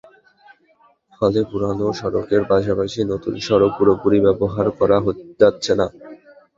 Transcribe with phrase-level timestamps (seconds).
[1.15, 4.97] ফলে পুরোনো সড়কের পাশাপাশি নতুন সড়ক পুরোপুরি ব্যবহার করা
[5.41, 5.87] যাচ্ছে না।